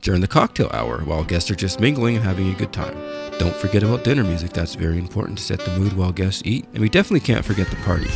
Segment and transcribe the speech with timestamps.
[0.00, 2.96] during the cocktail hour while guests are just mingling and having a good time.
[3.38, 6.66] Don't forget about dinner music, that's very important to set the mood while guests eat.
[6.72, 8.10] And we definitely can't forget the party.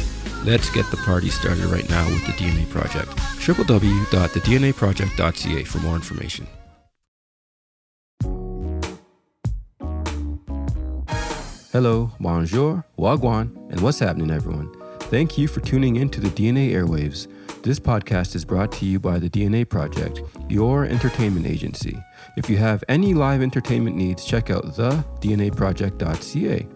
[0.44, 3.08] Let's get the party started right now with the DNA Project.
[3.08, 6.46] www.thednaproject.ca for more information.
[11.72, 14.72] Hello, bonjour, wagwan, and what's happening, everyone?
[15.00, 17.26] Thank you for tuning in to the DNA Airwaves.
[17.64, 21.98] This podcast is brought to you by the DNA Project, your entertainment agency.
[22.36, 26.68] If you have any live entertainment needs, check out the thednaproject.ca.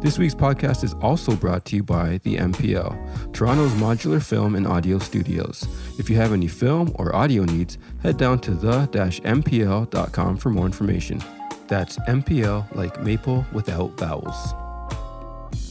[0.00, 4.66] This week's podcast is also brought to you by the MPL, Toronto's modular film and
[4.66, 5.66] audio studios.
[5.98, 11.22] If you have any film or audio needs, head down to the-mpl.com for more information.
[11.68, 14.54] That's MPL like maple without vowels.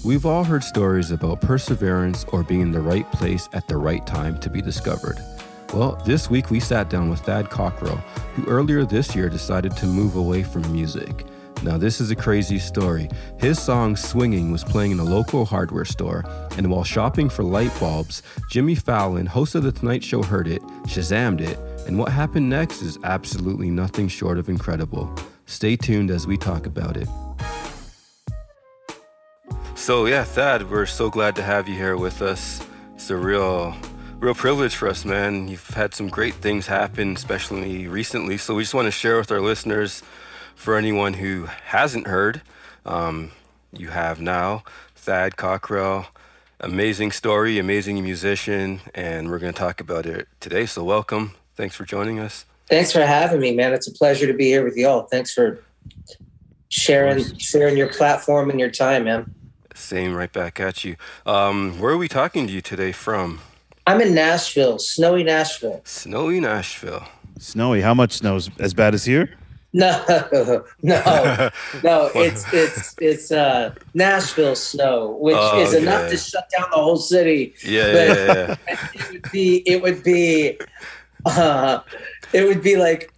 [0.04, 4.04] We've all heard stories about perseverance or being in the right place at the right
[4.08, 5.20] time to be discovered.
[5.76, 7.98] Well, this week we sat down with Thad Cockrell,
[8.34, 11.28] who earlier this year decided to move away from music.
[11.62, 13.10] Now, this is a crazy story.
[13.38, 16.26] His song Swinging was playing in a local hardware store,
[16.58, 20.64] and while shopping for light bulbs, Jimmy Fallon, host of The Tonight Show, heard it,
[20.88, 25.16] Shazammed it, and what happened next is absolutely nothing short of incredible.
[25.46, 27.08] Stay tuned as we talk about it.
[29.82, 32.64] So yeah, Thad, we're so glad to have you here with us.
[32.94, 33.76] It's a real,
[34.20, 35.48] real privilege for us, man.
[35.48, 38.38] You've had some great things happen, especially recently.
[38.38, 40.04] So we just want to share with our listeners,
[40.54, 42.44] for anyone who hasn't heard,
[42.86, 43.32] um,
[43.74, 44.64] you have now.
[44.94, 46.06] Thad Cockrell,
[46.60, 50.68] amazing story, amazing musician, and we're going to talk about it today.
[50.68, 51.34] So welcome.
[51.56, 52.46] Thanks for joining us.
[52.70, 53.74] Thanks for having me, man.
[53.74, 55.08] It's a pleasure to be here with y'all.
[55.08, 55.64] Thanks for
[56.70, 59.34] sharing sharing your platform and your time, man.
[59.82, 60.96] Same right back at you.
[61.26, 63.42] Um, where are we talking to you today from?
[63.88, 65.82] I'm in Nashville, snowy Nashville.
[65.84, 67.04] Snowy Nashville.
[67.40, 67.82] Snowy.
[67.82, 68.40] How much snow?
[68.60, 69.38] As bad as here?
[69.74, 70.04] No,
[70.84, 71.50] no,
[71.84, 72.12] no.
[72.14, 76.98] It's it's it's uh, Nashville snow, which oh, is enough to shut down the whole
[76.98, 77.56] city.
[77.64, 78.78] Yeah, yeah, yeah, yeah.
[78.94, 79.56] It would be.
[79.66, 80.60] It would be.
[81.26, 81.80] Uh,
[82.34, 83.12] it would be like.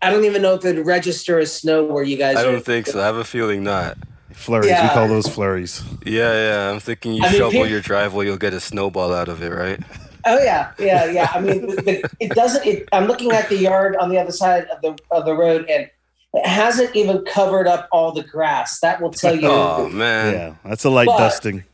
[0.00, 2.36] I don't even know if it'd register as snow where you guys.
[2.36, 2.60] I don't are.
[2.60, 3.00] think so.
[3.00, 3.98] I have a feeling not.
[4.42, 4.70] Flurries.
[4.70, 4.88] Yeah.
[4.88, 5.82] We call those flurries.
[6.04, 6.70] Yeah, yeah.
[6.70, 9.50] I'm thinking you I shovel mean, your driveway, you'll get a snowball out of it,
[9.50, 9.80] right?
[10.24, 11.30] Oh yeah, yeah, yeah.
[11.32, 12.66] I mean, the, the, it doesn't.
[12.66, 15.68] It, I'm looking at the yard on the other side of the of the road,
[15.68, 15.88] and
[16.34, 18.80] it hasn't even covered up all the grass.
[18.80, 19.48] That will tell you.
[19.48, 21.64] oh man, yeah, that's a light but, dusting.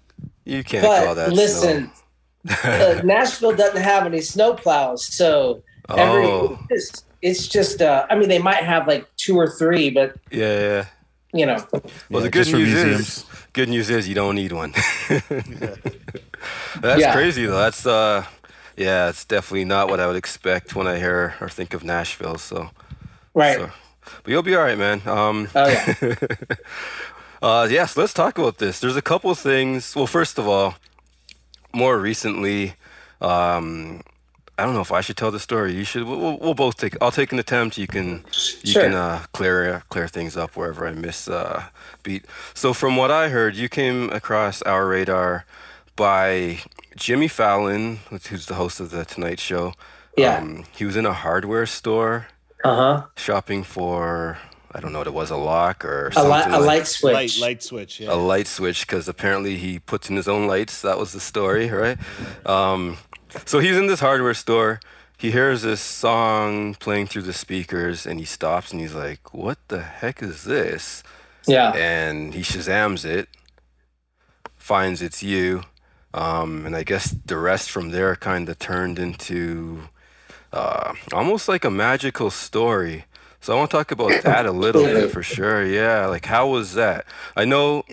[0.44, 1.32] You can't call that.
[1.32, 1.90] Listen,
[2.64, 6.58] uh, Nashville doesn't have any snow plows, so every oh.
[6.70, 7.82] it's, it's just.
[7.82, 10.84] Uh, I mean, they might have like two or three, but yeah, yeah
[11.32, 11.58] you know.
[11.72, 14.72] Well, yeah, the good news is, good news is you don't need one.
[16.80, 17.12] That's yeah.
[17.12, 17.58] crazy though.
[17.58, 18.24] That's uh,
[18.76, 22.38] yeah, it's definitely not what I would expect when I hear or think of Nashville.
[22.38, 22.70] So,
[23.34, 23.58] right.
[23.58, 23.70] So,
[24.22, 25.02] but you'll be all right, man.
[25.06, 26.14] Um, oh yeah.
[27.42, 28.80] uh, yes, let's talk about this.
[28.80, 29.94] There's a couple of things.
[29.94, 30.76] Well, first of all,
[31.74, 32.74] more recently,
[33.20, 34.02] um,
[34.58, 35.72] I don't know if I should tell the story.
[35.72, 36.04] You should.
[36.04, 36.96] We'll, we'll both take.
[37.00, 37.78] I'll take an attempt.
[37.78, 38.24] You can.
[38.62, 38.82] You sure.
[38.82, 41.64] can uh, clear clear things up wherever I miss uh,
[42.02, 42.24] beat.
[42.54, 45.44] So from what I heard, you came across our radar
[45.94, 46.58] by
[46.96, 49.74] Jimmy Fallon, who's the host of the Tonight Show.
[50.16, 50.38] Yeah.
[50.38, 52.26] Um, he was in a hardware store.
[52.64, 53.06] Uh huh.
[53.16, 54.38] Shopping for
[54.72, 56.22] I don't know what it was, a lock or a.
[56.22, 57.14] Li- a like, light switch.
[57.14, 58.12] Light, light switch, yeah.
[58.12, 60.82] A light switch, because apparently he puts in his own lights.
[60.82, 61.96] That was the story, right?
[62.44, 62.98] Um,
[63.44, 64.80] so he's in this hardware store.
[65.16, 69.58] He hears this song playing through the speakers and he stops and he's like, What
[69.68, 71.02] the heck is this?
[71.46, 71.72] Yeah.
[71.74, 73.28] And he Shazams it,
[74.56, 75.62] finds it's you.
[76.14, 79.82] Um, and I guess the rest from there kind of turned into
[80.52, 83.04] uh, almost like a magical story.
[83.40, 85.64] So I want to talk about that a little bit for sure.
[85.64, 87.06] Yeah, like how was that?
[87.36, 87.84] I know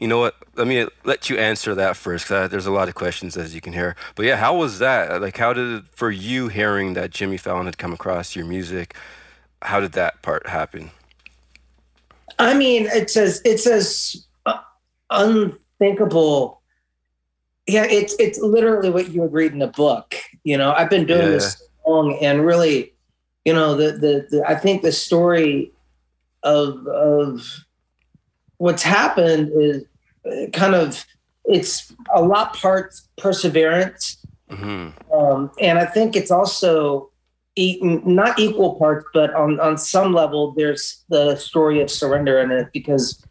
[0.00, 0.34] you know what?
[0.56, 3.60] Let me let you answer that first, because there's a lot of questions as you
[3.60, 3.94] can hear.
[4.16, 5.20] But yeah, how was that?
[5.20, 8.96] Like, how did for you hearing that Jimmy Fallon had come across your music?
[9.62, 10.90] How did that part happen?
[12.38, 14.26] I mean, it's as it's as
[15.10, 16.62] unthinkable.
[17.66, 20.14] Yeah, it's it's literally what you would read in a book.
[20.44, 21.28] You know, I've been doing yeah.
[21.28, 22.94] this long, and really,
[23.44, 25.72] you know, the, the the I think the story
[26.42, 27.46] of of
[28.56, 29.84] what's happened is
[30.52, 31.04] kind of
[31.44, 34.18] it's a lot part perseverance,
[34.50, 37.10] hmm um, and I think it's also
[37.56, 42.50] eaten not equal parts, but on on some level, there's the story of surrender in
[42.50, 43.24] it because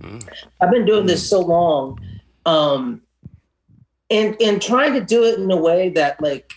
[0.00, 0.26] Mm.
[0.60, 2.00] I've been doing this so long,
[2.44, 3.02] um,
[4.10, 6.52] and and trying to do it in a way that like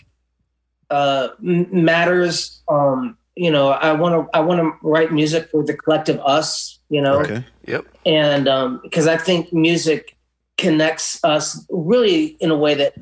[0.90, 2.62] uh, m- matters.
[2.68, 6.78] Um, you know, I want to I want to write music for the collective us.
[6.88, 7.44] You know, Okay.
[7.66, 7.84] Yep.
[8.06, 10.16] and um, because I think music
[10.56, 12.94] connects us really in a way that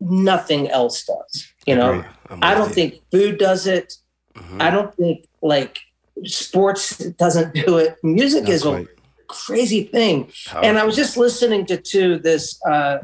[0.00, 1.46] nothing else does.
[1.66, 2.04] You know,
[2.42, 3.94] I don't think food does it.
[4.36, 4.60] Mhm.
[4.62, 5.78] I don't think like
[6.24, 7.96] sports doesn't do it.
[8.02, 8.86] Music Not is quite.
[8.86, 8.88] a
[9.28, 10.30] crazy thing.
[10.62, 12.98] And I was just listening to, to this uh,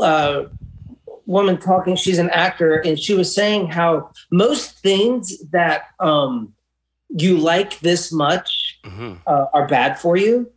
[0.00, 0.44] uh,
[1.26, 1.96] woman talking.
[1.96, 6.54] She's an actor, and she was saying how most things that um,
[7.10, 9.18] you like this much Mhm.
[9.26, 10.50] uh, are bad for you,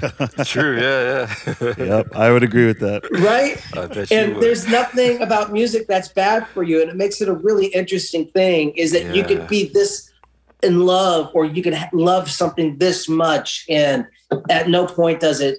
[0.44, 0.80] True.
[0.80, 1.32] Yeah.
[1.60, 1.74] Yeah.
[1.78, 3.04] Yep, I would agree with that.
[3.20, 3.62] right?
[3.76, 7.20] I bet you and there's nothing about music that's bad for you and it makes
[7.20, 10.10] it a really interesting thing is that you could be this
[10.62, 14.06] in love or you could ha- love something this much and
[14.50, 15.58] at no point does it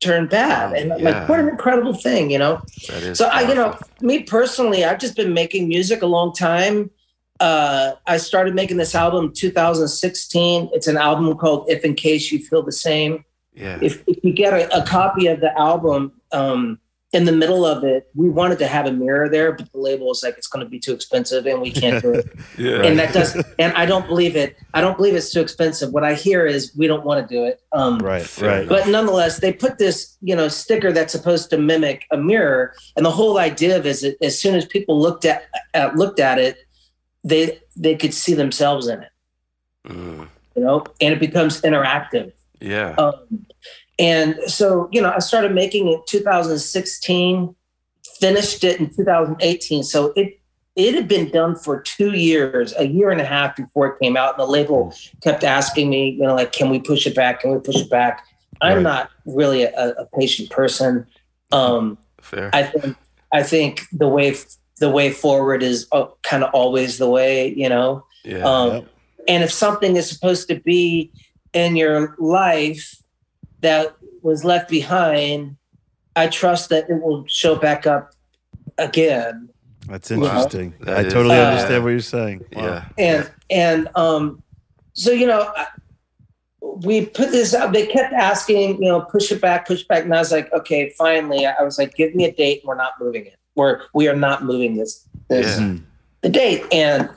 [0.00, 1.10] turn bad and yeah.
[1.10, 2.60] like what an incredible thing you know
[3.14, 6.90] so i you know me personally i've just been making music a long time
[7.40, 10.70] uh, I started making this album 2016.
[10.72, 13.78] It's an album called If in Case You Feel the Same Yeah.
[13.82, 16.78] if, if you get a, a copy of the album um,
[17.16, 20.06] in the middle of it, we wanted to have a mirror there, but the label
[20.08, 22.26] was like, it's going to be too expensive and we can't do it.
[22.58, 22.82] yeah.
[22.82, 24.56] and that does, and I don't believe it.
[24.74, 25.92] I don't believe it's too expensive.
[25.92, 27.62] What I hear is we don't want to do it.
[27.72, 28.68] Um, Right, right.
[28.68, 33.06] But nonetheless, they put this, you know, sticker that's supposed to mimic a mirror, and
[33.06, 36.38] the whole idea of is that as soon as people looked at uh, looked at
[36.38, 36.58] it,
[37.24, 39.10] they they could see themselves in it,
[39.88, 40.28] Mm.
[40.54, 42.32] you know, and it becomes interactive.
[42.60, 42.94] Yeah.
[42.98, 43.45] Um,
[43.98, 47.54] and so, you know, I started making it 2016,
[48.20, 49.82] finished it in 2018.
[49.82, 50.38] So it
[50.74, 54.14] it had been done for two years, a year and a half before it came
[54.14, 54.34] out.
[54.34, 57.40] And the label kept asking me, you know, like, can we push it back?
[57.40, 58.26] Can we push it back?
[58.60, 58.82] I'm Right.
[58.82, 61.06] not really a, a patient person.
[61.50, 62.50] Um, Fair.
[62.52, 62.96] I think
[63.32, 64.36] I think the way
[64.78, 68.04] the way forward is uh, kind of always the way, you know.
[68.24, 68.44] yeah.
[68.44, 68.88] Um, Yep.
[69.28, 71.10] And if something is supposed to be
[71.52, 72.96] in your life
[73.60, 75.56] that was left behind,
[76.14, 78.10] I trust that it will show back up
[78.78, 79.48] again.
[79.88, 80.74] That's interesting.
[80.80, 82.44] That I is- totally Uh, understand what you're saying.
[82.52, 82.64] Wow.
[82.64, 82.84] yeah.
[82.98, 84.42] And and um,
[84.94, 85.48] so you know,
[86.60, 87.72] we put this out.
[87.72, 90.52] They kept asking, you know, push it back, push it back, and I was like,
[90.52, 92.62] okay, finally, I was like, give me a date.
[92.64, 93.36] We're not moving it.
[93.54, 95.76] We're we are not moving this this Yeah.
[96.22, 97.08] The date, and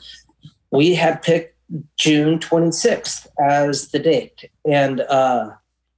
[0.72, 1.56] we had picked
[1.98, 4.50] June 26th as the date.
[4.70, 5.52] And uh,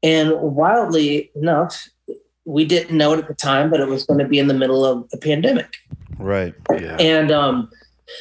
[0.04, 1.88] and wildly enough,
[2.46, 4.54] we didn't know it at the time, but it was going to be in the
[4.54, 5.76] middle of the pandemic.
[6.18, 6.54] Right.
[6.72, 6.98] Yeah.
[7.00, 7.70] And um,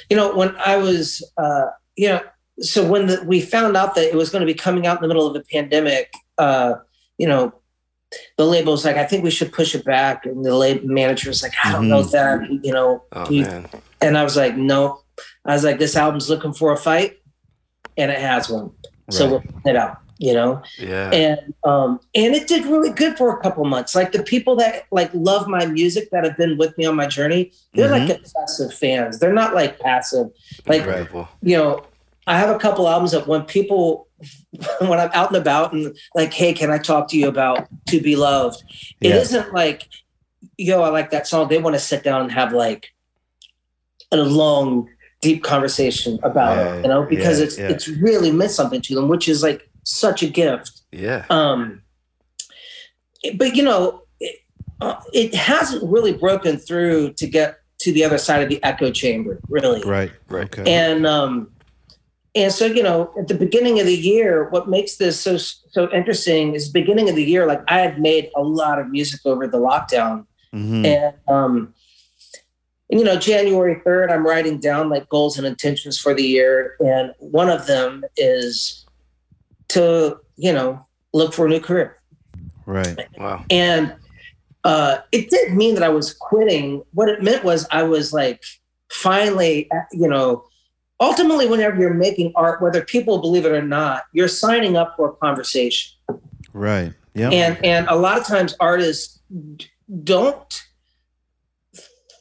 [0.08, 1.66] you know, when I was uh,
[1.96, 2.20] you know,
[2.60, 5.02] so when the, we found out that it was going to be coming out in
[5.02, 6.74] the middle of the pandemic, uh,
[7.18, 7.54] you know,
[8.36, 11.30] the label was like, I think we should push it back, and the label manager
[11.30, 13.26] was like, I don't know that, you know, oh
[14.00, 15.02] and I was like, no.
[15.44, 17.18] I was like, this album's looking for a fight,
[17.96, 18.72] and it has one.
[19.10, 20.62] So we're putting it out, you know.
[20.78, 21.10] Yeah.
[21.10, 23.94] And um, and it did really good for a couple months.
[23.94, 27.06] Like the people that like love my music that have been with me on my
[27.06, 29.18] journey, they're like obsessive fans.
[29.18, 30.28] They're not like passive.
[30.66, 31.28] Like Incredible.
[31.42, 31.84] you know,
[32.26, 34.06] I have a couple albums that when people
[34.80, 38.00] when I'm out and about and like, hey, can I talk to you about To
[38.00, 38.62] Be Loved?
[39.00, 39.38] It Yeah.
[39.38, 39.88] not like,
[40.58, 41.48] yo, I like that song.
[41.48, 42.88] They want to sit down and have like
[44.12, 44.88] a long,
[45.22, 48.94] deep conversation about Yeah, it, you know, because yeah, it's it's really meant something to
[48.94, 50.82] them, which is like such a gift.
[50.92, 51.24] Yeah.
[51.30, 51.82] Um,
[53.36, 54.40] but you know, it,
[54.80, 58.90] uh, it hasn't really broken through to get to the other side of the echo
[58.90, 59.82] chamber, really.
[59.84, 60.12] Right.
[60.28, 60.44] Right.
[60.44, 60.70] Okay.
[60.72, 61.50] And um,
[62.34, 65.90] and so you know, at the beginning of the year, what makes this so so
[65.92, 67.46] interesting is beginning of the year.
[67.46, 70.84] Like I had made a lot of music over the lockdown, Mhm.
[70.86, 71.74] and um,
[72.90, 76.76] and, you know, January third, I'm writing down like goals and intentions for the year,
[76.80, 78.84] and one of them is
[79.70, 81.96] to you know look for a new career.
[82.66, 82.98] Right.
[83.18, 83.44] Wow.
[83.50, 83.94] And
[84.64, 86.82] uh, it didn't mean that I was quitting.
[86.92, 88.42] What it meant was I was like,
[88.90, 90.44] finally, uh, you know,
[91.00, 95.10] ultimately, whenever you're making art, whether people believe it or not, you're signing up for
[95.10, 95.96] a conversation.
[96.52, 96.92] Right.
[97.14, 97.30] Yeah.
[97.30, 99.18] And and a lot of times artists
[100.04, 100.62] don't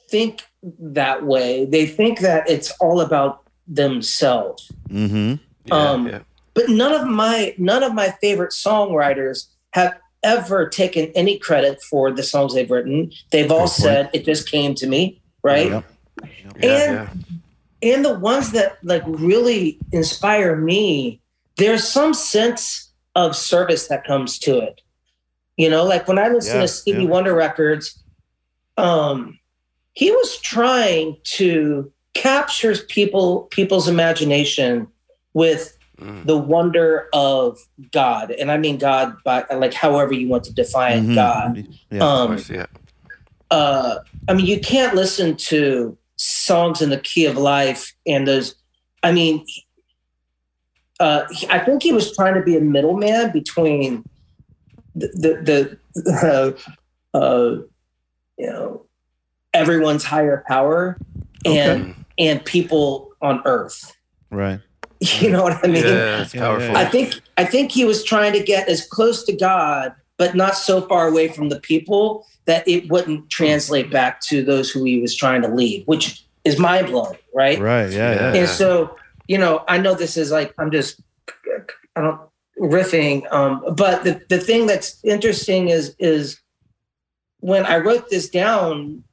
[0.10, 0.42] think
[0.80, 1.66] that way.
[1.66, 4.72] They think that it's all about themselves.
[4.90, 5.36] Mm-hmm.
[5.66, 6.20] Yeah, Um, yeah.
[6.60, 12.12] But none of my none of my favorite songwriters have ever taken any credit for
[12.12, 13.14] the songs they've written.
[13.32, 15.70] They've all said it just came to me, right?
[15.70, 15.92] Yep.
[16.22, 17.94] Yeah, and yeah.
[17.94, 21.22] and the ones that like really inspire me
[21.56, 24.82] there's some sense of service that comes to it
[25.56, 27.10] you know like when i listen Yeah, to stevie yeah.
[27.10, 28.04] wonder records
[28.78, 29.40] um
[29.94, 34.88] he was trying to capture people people's imagination
[35.34, 36.26] with Mm.
[36.26, 37.60] the wonder of
[37.92, 41.16] god and i mean god by like however you want to define Mhm.
[41.16, 41.98] god Yeah.
[41.98, 42.66] Of um course, yeah.
[43.52, 48.56] uh i mean you can't listen to songs in the key of life and those
[49.04, 49.46] i mean
[51.00, 54.04] uh i think he was trying to be a middleman between
[54.96, 56.58] the the, the
[57.14, 57.56] uh, uh
[58.38, 58.86] you know
[59.54, 60.98] everyone's higher power
[61.46, 63.96] and and people on earth
[64.30, 64.60] right.
[65.22, 66.76] you know what i mean yeah, it's powerful.
[66.76, 70.58] I think I think he was trying to get as close to God, but not
[70.58, 75.00] so far away from the people that it wouldn't translate back to those who he
[75.00, 77.60] was trying to lead, which is mind blowing, right?
[77.60, 77.92] Right.
[77.92, 78.14] Yeah.
[78.14, 78.34] Yeah.
[78.34, 78.40] Yeah.
[78.42, 81.02] And so, you know, I know this is like I'm just
[81.96, 82.20] I don't
[82.60, 86.42] riffing, um, but the the thing that's interesting is is
[87.40, 89.04] when I wrote this down,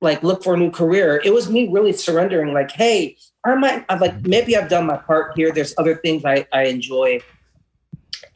[0.00, 3.16] like look for a new career, it was me really surrendering, like, hey,
[3.50, 5.52] I might I've like maybe I've done my part here.
[5.52, 7.20] There's other things I, I enjoy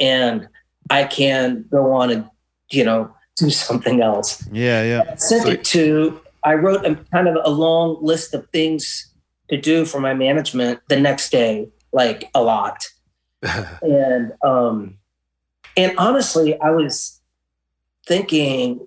[0.00, 0.49] and
[0.90, 2.28] I can go on and,
[2.71, 4.47] you know, do something else.
[4.52, 4.83] Yeah.
[4.83, 5.02] Yeah.
[5.12, 5.61] I sent Sweet.
[5.61, 9.12] it to I wrote a kind of a long list of things
[9.49, 12.88] to do for my management the next day, like a lot.
[13.83, 14.99] And um
[15.76, 17.21] and honestly, I was
[18.07, 18.87] thinking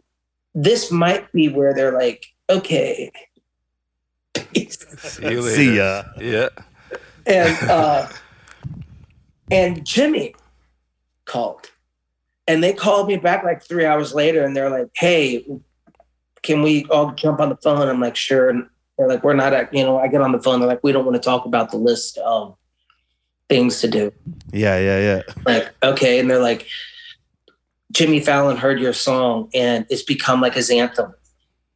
[0.53, 3.11] this might be where they're like, okay.
[4.35, 5.55] See you later.
[5.55, 6.03] See ya.
[6.19, 6.49] Yeah.
[7.25, 8.07] and uh
[9.51, 10.35] and Jimmy
[11.25, 11.71] called.
[12.47, 15.45] And they called me back like three hours later and they're like, hey,
[16.43, 17.87] can we all jump on the phone?
[17.87, 18.49] I'm like, sure.
[18.49, 20.59] And they're like, we're not at, you know, I get on the phone.
[20.59, 22.55] They're like, we don't want to talk about the list of
[23.49, 24.11] things to do.
[24.51, 24.77] Yeah.
[24.77, 24.99] Yeah.
[24.99, 25.21] Yeah.
[25.45, 26.19] Like, okay.
[26.19, 26.67] And they're like,
[27.91, 31.13] Jimmy Fallon heard your song and it's become like his anthem.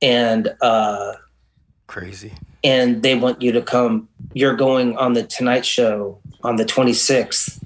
[0.01, 1.13] And uh
[1.87, 2.33] Crazy.
[2.63, 4.07] And they want you to come.
[4.33, 7.61] You're going on the Tonight Show on the 26th,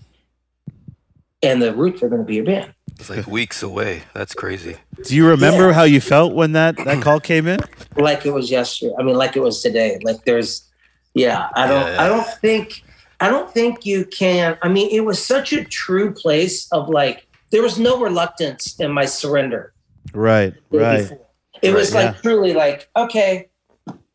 [1.42, 2.74] and the Roots are going to be your band.
[3.00, 4.04] It's like weeks away.
[4.14, 4.78] That's crazy.
[5.04, 5.74] Do you remember Yeah.
[5.74, 7.60] how you felt when that that call came in?
[7.98, 8.94] Like it was yesterday.
[9.00, 10.00] I mean, like it was today.
[10.04, 10.70] Like there's,
[11.14, 11.50] yeah.
[11.56, 11.88] I don't.
[11.88, 12.04] Yeah.
[12.04, 12.84] I don't think.
[13.20, 14.58] I don't think you can.
[14.62, 18.92] I mean, it was such a true place of like there was no reluctance in
[18.92, 19.74] my surrender.
[20.14, 20.54] Right.
[20.70, 21.02] Right.
[21.04, 21.20] before.
[21.62, 23.50] It was Right, like truly like okay,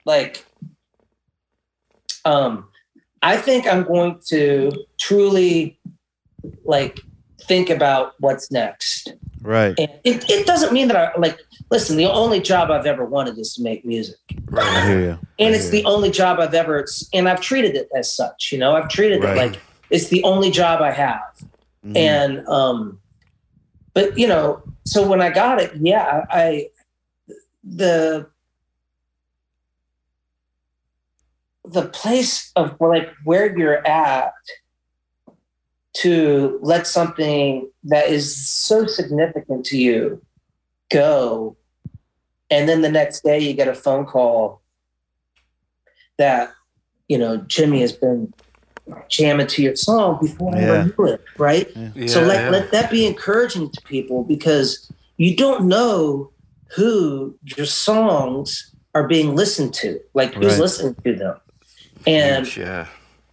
[0.04, 0.44] like
[2.28, 2.52] um
[3.22, 4.70] I think I'm going to
[5.00, 5.80] truly
[6.64, 7.00] like
[7.42, 9.12] think about what's next.
[9.42, 9.74] Right.
[9.78, 11.38] And it, it doesn't mean that I like
[11.70, 14.18] listen, the only job I've ever wanted is to make music.
[14.30, 14.86] I Right.
[14.86, 15.18] hear you.
[15.40, 15.84] And I it's the you.
[15.94, 18.70] only job I've ever and I've treated it as such, you know.
[18.76, 19.36] I've treated Right.
[19.36, 21.34] it like it's the only job I have
[21.86, 21.96] Mhm.
[21.96, 23.00] and um
[23.94, 26.68] but you know so when i got it yeah i
[27.64, 28.26] the
[31.68, 34.32] the place of like where you're at
[35.94, 40.22] to let something that is so significant to you
[40.90, 41.56] go
[42.50, 44.62] and then the next day you get a phone call
[46.18, 46.52] that
[47.08, 48.32] you know jimmy has been
[49.10, 50.64] jamming to your song before i Yeah.
[50.66, 52.50] ever knew it right Yeah, so let, yeah.
[52.50, 56.32] let that be encouraging to people because you don't know
[56.76, 60.60] who your songs are being listened to, like who's Right.
[60.60, 61.36] listening to them.
[62.08, 62.86] And Huge, yeah.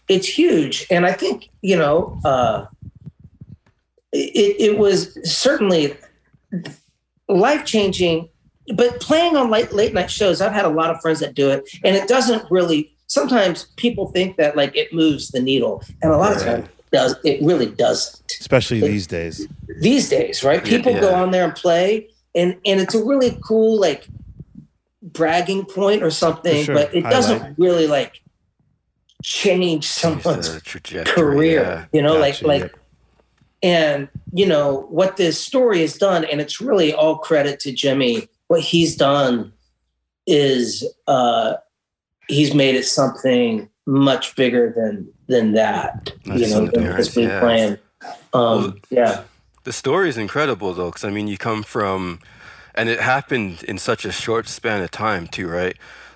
[0.08, 0.86] it's huge.
[0.91, 2.65] And I think, you know, uh,
[4.12, 5.96] it, it was certainly
[7.27, 8.29] life changing,
[8.75, 11.50] but playing on late, late night shows, I've had a lot of friends that do
[11.50, 15.84] it, and it doesn't really, sometimes people think that like it moves the needle.
[16.01, 16.55] And a lot of Right.
[16.58, 19.48] times it does, it really doesn't especially these days.
[19.79, 20.65] these days, right?
[20.65, 24.08] Yeah, People go on there and play, and and it's a really cool like
[25.01, 26.75] bragging point or something, sure.
[26.75, 28.22] but it doesn't really like
[29.25, 30.60] change someone's
[31.05, 31.62] career.
[31.62, 31.86] Yeah.
[31.91, 32.75] You know, Gotcha, like like,
[33.63, 38.29] and you know what this story has done, and it's really all credit to Jimmy.
[38.48, 39.51] What he's done
[40.27, 41.55] is uh
[42.27, 46.13] he's made it something much bigger than than that.
[46.25, 47.39] That's you know, than just me yeah.
[47.39, 47.77] playing.
[48.34, 49.24] Um, Well, yeah.
[49.63, 52.20] The story is incredible though, because I mean, you come from,
[52.75, 55.75] and it happened in such a short span of time too, right?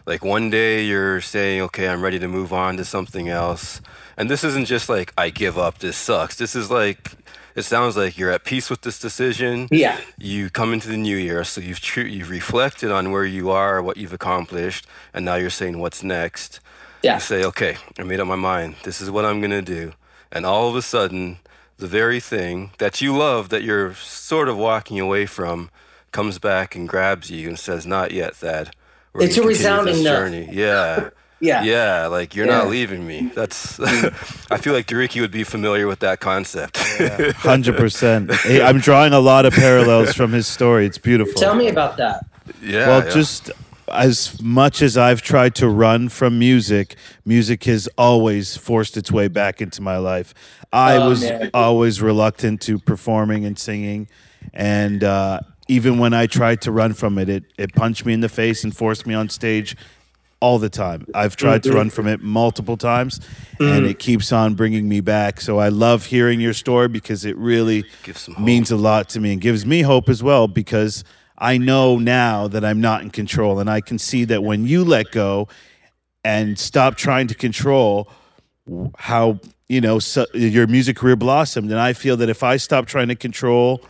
[0.10, 3.80] Like one day you're saying, okay, I'm ready to move on to something else.
[4.18, 6.36] And this isn't just like, I give up, this sucks.
[6.36, 7.12] This is like,
[7.56, 9.68] it sounds like you're at peace with this decision.
[9.70, 10.00] Yeah.
[10.18, 13.84] You come into the new year, so you've tr- you've reflected on where you are,
[13.84, 16.60] what you've accomplished, and now you're saying what's next.
[17.04, 17.13] Yeah.
[17.13, 18.78] You say, okay, I made up my mind.
[18.82, 19.94] This is what I'm gonna do.
[20.32, 21.38] And all of a sudden,
[21.78, 25.70] the very thing that you love, that you're sort of walking away from,
[26.12, 28.72] comes back and grabs you and says, "Not yet, Thad."
[29.20, 30.12] We're It's gonna a resounding this no.
[30.16, 31.10] journey." Yeah.
[31.42, 31.64] Yeah.
[31.64, 32.58] Yeah, like you're Yeah.
[32.58, 33.32] not leaving me.
[33.34, 33.80] That's.
[34.52, 36.78] I feel like Deriki would be familiar with that concept.
[37.38, 38.32] Hundred percent.
[38.46, 40.86] I'm drawing a lot of parallels from his story.
[40.86, 41.36] It's beautiful.
[41.40, 42.26] Tell me about that.
[42.62, 42.88] yeah.
[42.88, 43.10] well, yeah.
[43.12, 43.52] just
[43.92, 46.96] as much as I've tried to run from music,
[47.26, 50.34] music has always forced its way back into my life.
[50.74, 51.50] I Oh, was man.
[51.54, 54.10] always reluctant to performing and singing,
[54.54, 58.20] and uh, even when I tried to run from it, it it punched me in
[58.20, 59.78] the face and forced me on stage
[60.42, 61.06] all the time.
[61.14, 61.72] I've tried Mm-hmm.
[61.72, 63.20] to run from it multiple times,
[63.60, 65.42] and it keeps on bringing me back.
[65.42, 67.84] So I love hearing your story because it really
[68.40, 71.04] means a lot to me and gives me hope as well because
[71.38, 74.84] I know now that I'm not in control, and I can see that when you
[74.84, 75.48] let go
[76.24, 78.10] and stop trying to control
[78.98, 82.86] how you know so, your music career blossomed, and I feel that if I stop
[82.88, 83.82] trying to control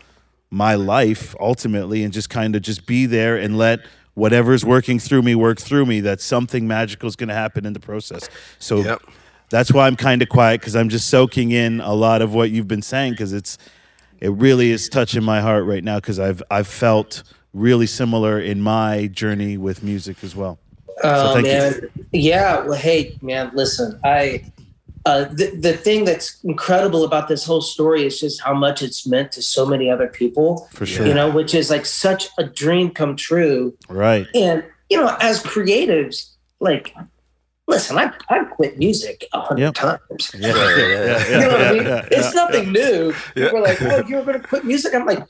[0.52, 3.80] my life ultimately and just kind of just be there and let
[4.16, 7.74] whatever's working through me work through me that something magical is going to happen in
[7.74, 8.28] the process
[8.58, 9.02] so Yep.
[9.50, 12.50] that's why i'm kind of quiet because i'm just soaking in a lot of what
[12.50, 13.58] you've been saying because it's
[14.20, 17.22] it really is touching my heart right now because i've i've felt
[17.54, 20.58] really similar in my journey with music as well
[21.02, 21.54] Oh thank you.
[21.54, 22.66] man, yeah.
[22.66, 23.98] Well, hey, man, listen.
[24.04, 24.44] I
[25.06, 29.08] uh, the the thing that's incredible about this whole story is just how much it's
[29.08, 30.68] meant to so many other people.
[30.74, 33.76] for sure You know, which is like such a dream come true.
[33.90, 36.94] right And you know, as creatives, like,
[37.68, 39.74] listen, I I quit music a hundred Yep.
[39.76, 40.32] times.
[40.34, 41.28] yeah, Yeah, yeah, yeah.
[41.32, 41.84] You know what I mean?
[41.86, 43.14] yeah, it's yeah, nothing new.
[43.36, 43.46] Yeah.
[43.46, 45.24] People are like, "Oh, you're going to quit music?" I'm like,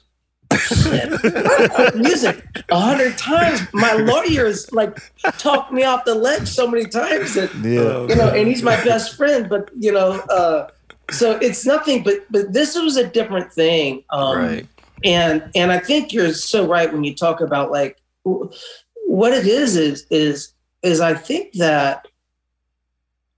[0.57, 4.97] "Shit, music a hundred times." My lawyers like
[5.37, 8.07] talked me off the ledge so many times that yeah.
[8.07, 9.47] you know, and he's my best friend.
[9.49, 10.69] But you know, uh,
[11.11, 12.03] so it's nothing.
[12.03, 14.03] But but this was a different thing.
[14.09, 14.67] Um, Right.
[15.03, 19.75] And and I think you're so right when you talk about like what it is
[19.75, 22.07] is is is I think that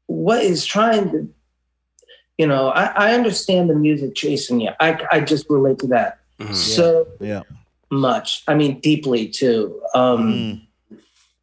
[0.08, 1.30] what is trying to
[2.38, 4.71] you know I, I understand the music chasing you.
[4.80, 6.56] I I just relate to that Mhm.
[6.56, 7.42] so yeah
[7.90, 8.42] much.
[8.48, 9.82] I mean deeply too.
[9.94, 10.62] Um Mm.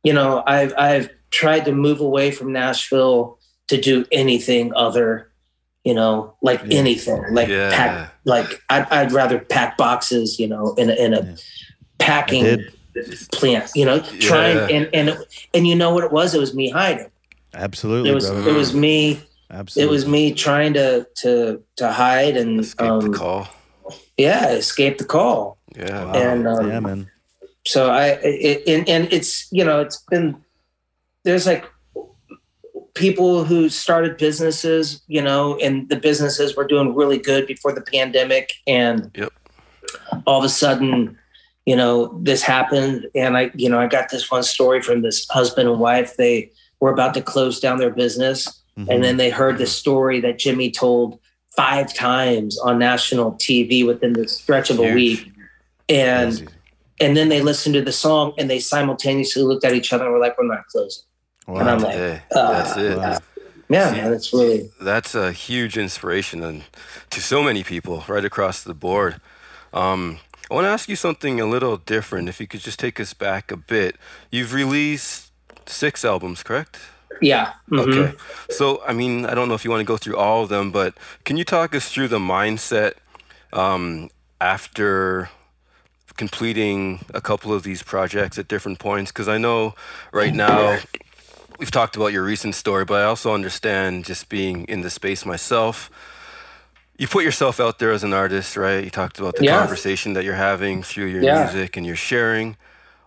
[0.05, 5.29] you know i've i've tried to move away from nashville to do anything other
[5.85, 6.79] you know like Yeah.
[6.79, 7.71] anything like Yeah.
[7.71, 11.37] pack like I'd, I'd rather pack boxes you know in a, in a Yeah.
[11.99, 12.65] packing
[13.33, 14.77] plant you know trying Yeah.
[14.77, 15.19] and and
[15.55, 17.11] and you know what it was it was me hiding
[17.55, 18.51] absolutely it was brother.
[18.51, 23.01] it was me absolutely it was me trying to to to hide and Escape um,
[23.01, 23.49] the call.
[24.19, 26.05] Yeah escape the call Yeah.
[26.05, 26.13] Wow.
[26.15, 27.11] and, um, yeah man
[27.67, 30.37] so I it, and, and it's you know it's been
[31.25, 31.65] there's like
[32.95, 37.81] people who started businesses you know and the businesses were doing really good before the
[37.83, 39.33] pandemic and Yep.
[40.27, 41.17] all of a sudden
[41.67, 45.27] you know this happened and I you know I got this one story from this
[45.31, 46.51] husband and wife they
[46.81, 48.47] were about to close down their business
[48.79, 48.87] Mhm.
[48.95, 51.19] and then they heard the story that Jimmy told
[51.59, 54.95] five times on national TV within the stretch of a Huge.
[54.95, 55.33] week
[55.89, 56.49] and Crazy.
[57.01, 60.13] and then they listened to the song and they simultaneously looked at each other and
[60.13, 61.03] were like, "We're not closing."
[61.49, 61.61] Wow.
[61.61, 62.97] and I'm like, Hey, uh, that's it.
[62.97, 63.19] Wow.
[63.71, 66.63] Yeah, man, it's really That's a huge inspiration and
[67.11, 69.21] to so many people right across the board.
[69.73, 70.19] Um,
[70.51, 72.29] I want to ask you something a little different.
[72.29, 73.97] If you could just take us back a bit.
[74.31, 75.31] You've released
[75.67, 76.79] six albums, correct?
[77.21, 77.53] Yeah.
[77.71, 77.79] mhm.
[77.85, 78.15] Okay.
[78.51, 80.73] So, I mean, I don't know if you want to go through all of them,
[80.73, 82.95] but can you talk us through the mindset
[83.53, 85.31] um, after
[86.17, 89.13] completing a couple of these projects at different points?
[89.13, 89.75] Because I know
[90.13, 90.85] right now
[91.59, 95.27] we've talked about your recent story, but I also understand just being in the space
[95.27, 95.91] myself.
[96.99, 98.85] You put yourself out there as an artist, right?
[98.85, 99.57] You talked about the Yeah.
[99.57, 101.35] conversation that you're having through your Yeah.
[101.39, 102.57] music and you're sharing.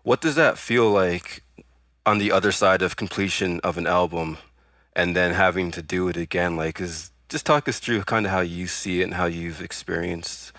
[0.04, 1.44] What does that feel like
[2.06, 4.38] on the other side of completion of an album
[4.96, 6.56] and then having to do it again?
[6.56, 9.62] Like, is just talk us through kind of how you see it and how you've
[9.62, 10.52] experienced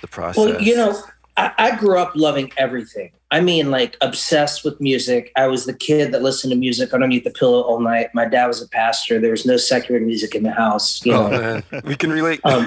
[0.00, 0.36] the process.
[0.36, 1.00] Well, you know,
[1.36, 3.12] I, I grew up loving everything.
[3.30, 5.32] I mean, like obsessed with music.
[5.36, 8.08] I was the kid that listened to music underneath the pillow all night.
[8.14, 9.20] My dad was a pastor.
[9.20, 11.04] There was no secular music in the house.
[11.04, 12.40] You oh know, man, we can relate.
[12.44, 12.66] um,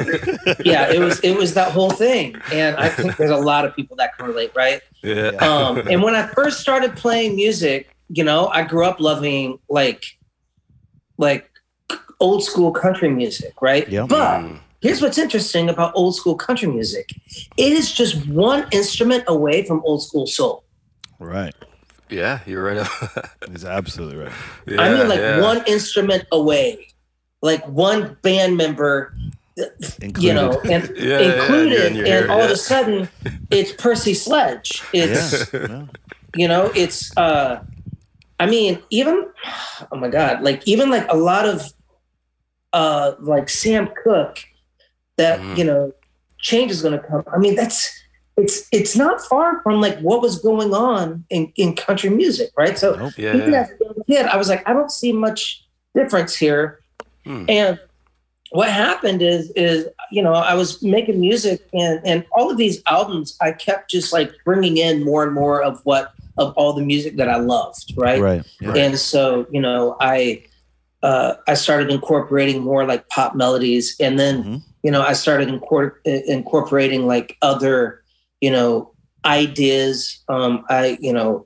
[0.65, 3.73] yeah, it was it was that whole thing, and I think there's a lot of
[3.73, 4.81] people that can relate, right?
[5.01, 5.29] yeah.
[5.39, 10.03] um, and when I first started playing music, you know, I grew up loving like
[11.17, 11.49] like
[12.19, 13.87] old school country music, right?
[13.89, 14.09] Yep.
[14.09, 14.59] But Mm.
[14.81, 17.09] here's what's interesting about old school country music.
[17.57, 20.63] It is just one instrument away from old school soul.
[21.19, 21.53] Right.
[22.09, 22.77] Yeah, you're right.
[22.77, 24.31] about- He's absolutely right.
[24.65, 25.41] yeah, I mean like yeah.
[25.41, 26.87] one instrument away.
[27.41, 29.15] Like one band member
[30.01, 30.23] Included.
[30.23, 33.09] you know, and Yeah, yeah, included, yeah, and, you're here, all of a sudden,
[33.51, 34.81] it's Percy Sledge.
[34.93, 35.59] It's yeah.
[35.69, 35.85] yeah.
[36.35, 37.61] you know, it's uh,
[38.39, 39.27] I mean, even
[39.91, 41.61] oh my god, like even like a lot of
[42.73, 44.39] uh, like Sam Cooke,
[45.17, 45.57] that Mhm.
[45.57, 45.91] you know,
[46.39, 47.23] change is going to come.
[47.33, 47.91] I mean, that's
[48.37, 52.77] it's it's not far from like what was going on in in country music, right?
[52.77, 53.13] So Nope.
[53.17, 53.61] Yeah, even yeah.
[53.61, 56.79] as a young kid, I was like, I don't see much difference here.
[57.25, 57.45] Hmm.
[57.49, 57.79] And
[58.51, 62.81] what happened is, is you know, I was making music, and and all of these
[62.87, 66.81] albums, I kept just like bringing in more and more of what of all the
[66.81, 68.19] music that I loved, right?
[68.21, 68.43] Right.
[68.61, 68.73] Yeah.
[68.75, 70.43] And so, you know, I
[71.03, 74.61] uh, I started incorporating more like pop melodies, and then Mhm.
[74.83, 78.01] you know, I started incor- incorporating like other,
[78.41, 78.91] you know,
[79.25, 80.19] ideas.
[80.27, 81.45] Um, I, you know,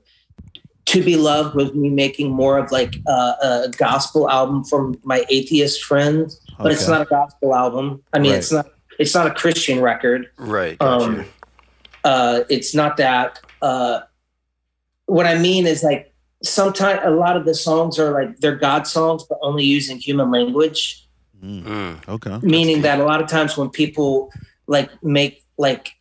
[0.86, 5.24] to be loved was me making more of like uh, a gospel album from my
[5.30, 8.02] atheist friends, but it's not a gospel album.
[8.12, 8.38] I mean, Right.
[8.38, 8.66] it's not
[8.98, 10.28] it's not a Christian record.
[10.38, 10.76] Right.
[10.80, 11.24] Um,
[12.04, 13.38] uh, it's not that.
[15.06, 16.12] What I mean is like
[16.42, 20.30] sometimes a lot of the songs are like they're God songs, but only using human
[20.30, 21.00] language
[21.44, 21.62] Mm.
[21.62, 22.08] Mm.
[22.08, 22.38] Okay.
[22.46, 24.32] meaning that a lot of times when people
[24.66, 25.92] like make like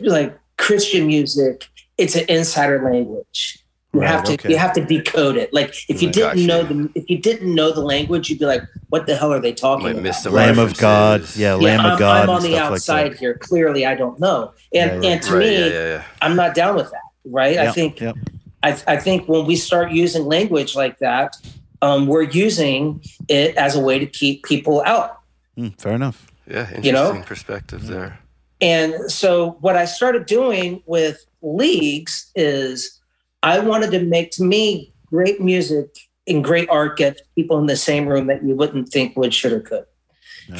[0.00, 3.58] like Christian music, it's an insider language.
[3.92, 4.48] You Right, have to okay.
[4.50, 5.52] you have to decode it.
[5.52, 6.14] Like if you Right.
[6.14, 6.46] didn't Gotcha.
[6.46, 9.40] know the if you didn't know the language, you'd be like, "What the hell are
[9.40, 11.20] they talking Might about?" miss the Lamb of God.
[11.20, 11.40] references.
[11.40, 12.22] Yeah, yeah, Lamb I'm, of God.
[12.22, 13.34] I'm on the outside Like here.
[13.34, 15.38] Clearly, I don't know, and Yeah, and to Right.
[15.40, 16.04] me, Yeah, yeah, yeah.
[16.22, 17.00] I'm not down with that.
[17.24, 17.58] Right?
[17.58, 18.16] I think Yep.
[18.62, 21.36] I, I think when we start using language like that,
[21.82, 25.20] um, we're using it as a way to keep people out.
[25.56, 26.26] Mm, fair enough.
[26.46, 26.60] Yeah.
[26.60, 27.22] Interesting You know?
[27.24, 28.18] perspective there.
[28.60, 33.00] And so what I started doing with leagues is
[33.42, 37.76] I wanted to make to me great music and great art get people in the
[37.76, 39.86] same room that you wouldn't think would, should, or could.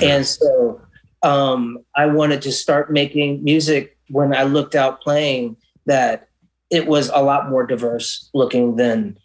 [0.01, 0.81] And so
[1.23, 6.30] um, I wanted to start making music when I looked out playing that
[6.71, 9.19] it was a lot more diverse looking than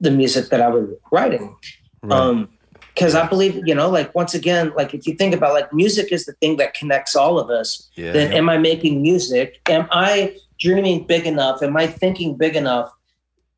[0.00, 1.56] the music that I was writing.
[2.02, 2.12] Right.
[2.18, 2.48] Um,
[2.94, 6.12] because I believe, you know, like once again, like if you think about like music
[6.12, 8.12] is the thing that connects all of us, Yeah.
[8.12, 9.60] then am I making music?
[9.68, 11.60] Am I dreaming big enough?
[11.62, 12.88] Am I thinking big enough?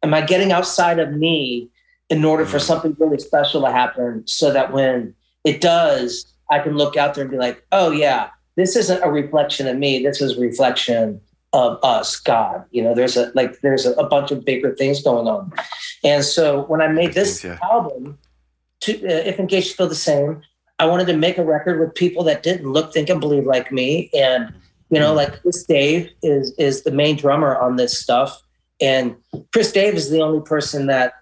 [0.03, 1.68] Am I getting outside of me
[2.09, 2.62] in order for Mm.
[2.62, 7.22] something really special to happen so that when it does, I can look out there
[7.22, 10.03] and be like, oh, yeah, this isn't a reflection of me.
[10.03, 11.20] This is a reflection
[11.57, 12.64] of us, God.
[12.71, 15.53] You know, there's a like there's a, a bunch of bigger things going on.
[16.05, 18.19] And so when I made this Things, album,
[18.81, 20.42] to, uh, if you feel the same,
[20.79, 23.73] I wanted to make a record with people that didn't look, think, and believe like
[23.73, 24.11] me.
[24.14, 24.53] And
[24.90, 28.40] you know, like Chris Dave is is the main drummer on this stuff,
[28.81, 29.16] and
[29.53, 31.14] Chris Dave is the only person that,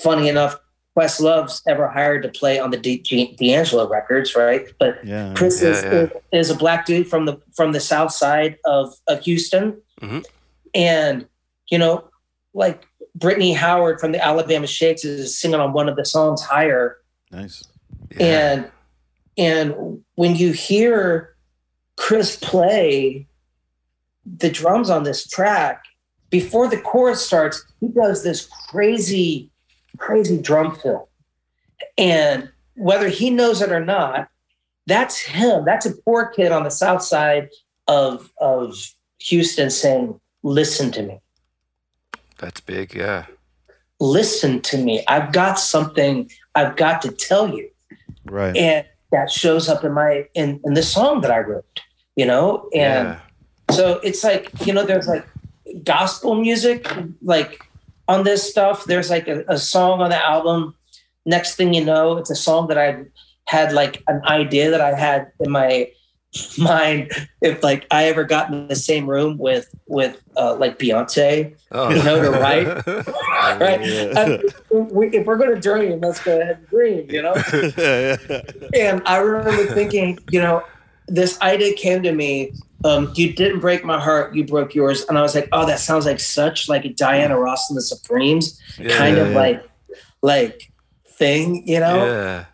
[0.00, 0.56] funny enough,
[0.98, 4.66] Questlove's ever hired to play on the D- G- D'Angelo records, right?
[4.80, 5.32] But yeah.
[5.36, 5.90] Chris Yeah, is, yeah.
[5.92, 10.24] is is a black dude from the from the south side of, of Houston, Mhm.
[10.74, 11.26] and
[11.70, 12.08] you know,
[12.52, 12.84] like
[13.14, 16.96] Brittany Howard from the Alabama Shakes is singing on one of the songs "Higher,"
[17.30, 17.62] Nice.
[18.16, 18.26] Yeah.
[18.26, 18.70] and
[19.36, 21.36] and when you hear
[21.96, 23.24] Chris play
[24.26, 25.84] the drums on this track
[26.30, 29.48] before the chorus starts, he does this crazy,
[29.98, 31.08] crazy drum fill,
[31.98, 34.28] and whether he knows it or not,
[34.86, 35.64] that's him.
[35.64, 37.50] That's a poor kid on the south side
[37.86, 38.74] of of
[39.18, 41.20] Houston saying, "Listen to me."
[42.38, 42.94] That's big.
[42.94, 43.26] Yeah.
[44.00, 45.02] listen to me.
[45.08, 47.68] I've got something I've got to tell you.
[48.24, 48.56] Right.
[48.56, 51.80] And that shows up in my in, in the song that I wrote,
[52.16, 52.68] you know?
[52.74, 53.20] And yeah.
[53.70, 55.26] so it's like, you know, there's like
[55.82, 56.90] gospel music,
[57.22, 57.67] like
[58.08, 58.84] on this stuff.
[58.84, 60.74] There's like a, a song on the album.
[61.26, 63.04] Next thing you know, it's a song that I
[63.46, 65.90] had like an idea that I had in my
[66.58, 71.54] mind if like I ever got in the same room with with uh, like Beyonce,
[71.70, 71.90] Oh.
[71.90, 72.66] you know, to write.
[73.60, 73.84] right?
[73.84, 74.40] Yeah.
[74.72, 77.34] Um, we, if we're going to dream, let's go ahead and dream, you know?
[78.74, 80.62] And I remember thinking, you know,
[81.06, 82.52] this idea came to me.
[82.84, 85.04] Um, you didn't break my heart, you broke yours.
[85.08, 87.82] And I was like, oh, that sounds like such like a Diana Ross and the
[87.82, 88.96] Supremes yeah.
[88.96, 89.36] kind Yeah, of yeah.
[89.36, 89.68] like,
[90.22, 90.72] like
[91.06, 92.06] thing, you know?
[92.06, 92.44] Yeah.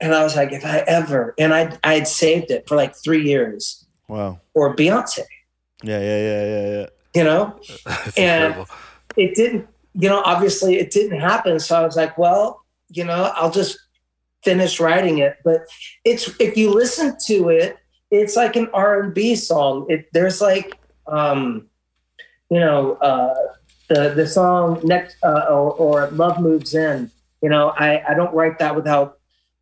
[0.00, 2.94] And I was like, if I ever, and I I had saved it for like
[2.96, 4.40] three years wow.
[4.54, 5.20] or Beyonce,
[5.82, 6.86] Yeah, yeah, yeah, yeah, yeah.
[7.14, 7.60] you know?
[8.16, 8.66] And- incredible.
[9.16, 11.58] it didn't, you know, obviously it didn't happen.
[11.60, 13.78] So I was like, well, you know, I'll just
[14.44, 15.36] finish writing it.
[15.44, 15.62] But
[16.04, 17.78] it's if you listen to it,
[18.12, 19.86] it's like an R and B song.
[19.88, 21.66] It there's like, um,
[22.50, 23.34] you know, uh,
[23.88, 27.10] the the song next uh, or, or Love Moves In.
[27.42, 29.18] You know, I I don't write that without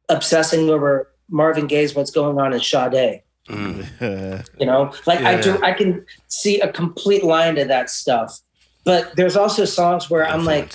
[0.08, 3.22] obsessing over Marvin Gaye's What's Going On in Sade.
[3.48, 4.46] Mm.
[4.58, 8.38] You know, like I do, I can see a complete line to that stuff.
[8.84, 10.72] But there's also songs where I'm like,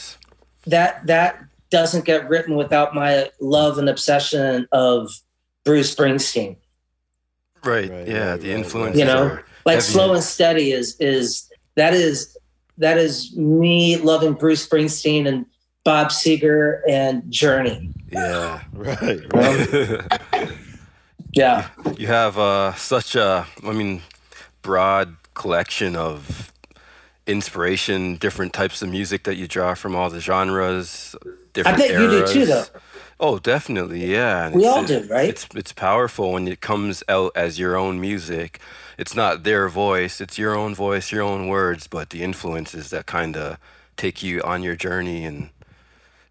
[0.68, 5.10] that that doesn't get written without my love and obsession of
[5.64, 6.58] Bruce Springsteen.
[7.66, 8.96] Right, Right, yeah, right, the right, influence.
[8.96, 9.00] right.
[9.00, 9.82] You know, are Like heavy.
[9.94, 12.38] slow and steady is is that is
[12.78, 15.46] that is me loving Bruce Springsteen and
[15.84, 17.92] Bob Seger and Journey.
[18.12, 18.62] Yeah.
[18.74, 19.20] Right.
[21.34, 21.68] Yeah.
[21.98, 24.02] you have uh, such a, I mean,
[24.62, 26.54] broad collection of
[27.28, 31.14] inspiration, different types of music that you draw from all the genres,
[31.52, 32.64] different I bet you do too, though.
[33.20, 34.48] Oh, definitely, yeah.
[34.48, 35.30] and We all do, right?
[35.30, 38.60] It's it's powerful when it comes out as your own music.
[38.98, 43.06] It's not their voice; it's your own voice, your own words, but the influences that
[43.06, 43.58] kind of
[43.96, 45.24] take you on your journey.
[45.24, 45.50] And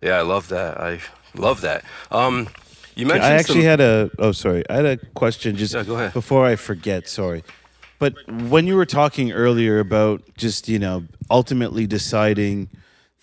[0.03, 0.79] yeah, I love that.
[0.79, 1.01] I
[1.35, 1.85] love that.
[2.11, 2.49] Um,
[2.94, 4.11] you mentioned I actually some, had a.
[4.18, 4.62] Oh, sorry.
[4.68, 6.12] I had a question just Yeah, go ahead.
[6.12, 7.09] before I forget.
[7.09, 7.44] Sorry,
[7.99, 12.68] but when you were talking earlier about just you know ultimately deciding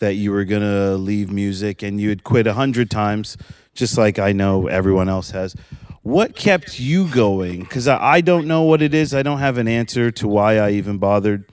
[0.02, 3.38] that you were gonna leave music and you had quit a hundred times,
[3.74, 5.56] just like I know everyone else has.
[6.04, 7.62] What kept you going?
[7.62, 9.14] Because I, I don't know what it is.
[9.14, 11.46] I don't have an answer to why I even bothered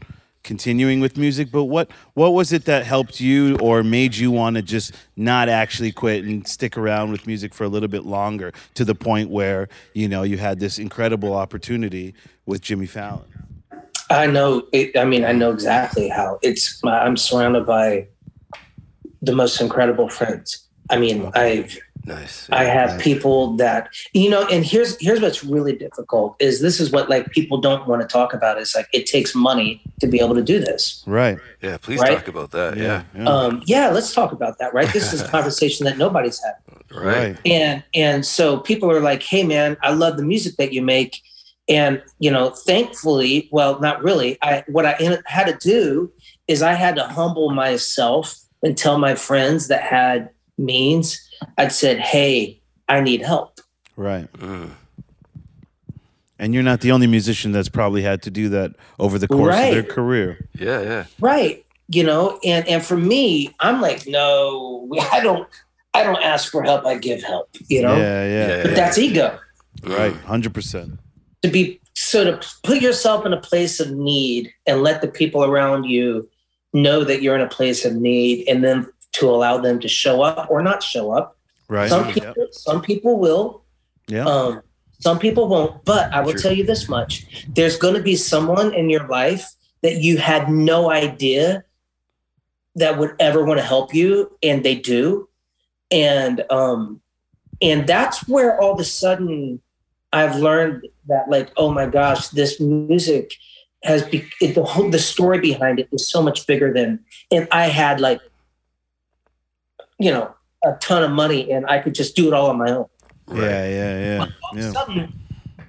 [0.43, 1.51] continuing with music.
[1.53, 5.51] But what what was it that helped you or made you want to just not
[5.51, 9.29] actually quit and stick around with music for a little bit longer to the point
[9.29, 12.15] where you know you had this incredible opportunity
[12.47, 13.27] with Jimmy Fallon?
[14.11, 14.67] I know.
[14.73, 16.81] It, I mean, I know exactly how it's.
[16.83, 18.09] I'm surrounded by
[19.23, 20.69] the most incredible friends.
[20.91, 21.69] I mean, I
[22.05, 22.49] nice.
[22.51, 23.01] I have right.
[23.01, 27.31] people that you know, and here's here's what's really difficult is this is what like
[27.31, 28.59] people don't want to talk about.
[28.59, 31.05] Is like it takes money to be able to do this.
[31.07, 31.39] Right.
[31.63, 32.17] yeah, please right?
[32.17, 32.77] talk about that.
[32.77, 33.29] Yeah, yeah.
[33.29, 34.73] Um, yeah, let's talk about that.
[34.73, 36.55] Right, this is a conversation that nobody's had.
[36.99, 37.37] right.
[37.45, 41.21] and and so people are like hey man i love the music that you make
[41.69, 46.11] and you know thankfully well not really i what i had to do
[46.47, 51.99] is i had to humble myself and tell my friends that had means i'd said
[51.99, 53.61] hey i need help
[53.97, 54.31] Right.
[54.35, 54.71] Mm.
[56.39, 59.57] And you're not the only musician that's probably had to do that over the course
[59.57, 60.47] of their career.
[60.55, 61.05] Yeah, yeah.
[61.21, 65.49] right you know and and for me i'm like no i don't
[65.95, 68.49] i don't ask for help i give help you know Yeah, yeah.
[68.49, 68.63] Yeah.
[68.63, 69.39] but that's ego
[69.83, 70.13] Right.
[70.15, 70.99] Hundred percent.
[71.43, 75.45] to be so to put yourself in a place of need and let the people
[75.45, 76.29] around you
[76.73, 80.23] know that you're in a place of need and then to allow them to show
[80.23, 81.37] up or not show up
[81.69, 81.89] Right.
[81.89, 82.13] some Yeah.
[82.15, 83.63] people some people will
[84.09, 84.25] Yeah.
[84.27, 84.63] um,
[85.01, 86.41] some people won't but i will True.
[86.43, 89.47] tell you this much there's going to be someone in your life
[89.83, 91.65] that you had no idea
[92.75, 95.29] that would ever want to help you and they do
[95.91, 97.01] and um
[97.63, 99.61] and that's where all of a sudden
[100.13, 103.35] i've learned that like oh my gosh this music
[103.85, 106.99] has be- it, the whole the story behind it is so much bigger than
[107.31, 108.21] and i had like
[109.99, 112.71] you know a ton of money and i could just do it all on my
[112.71, 112.87] own
[113.31, 113.43] Right.
[113.45, 114.19] Yeah, yeah, yeah.
[114.43, 115.13] all of a sudden